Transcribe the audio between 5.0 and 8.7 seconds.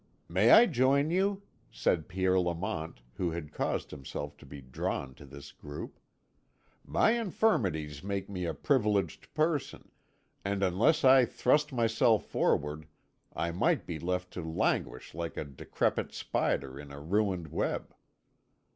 to this group. "My infirmities make me a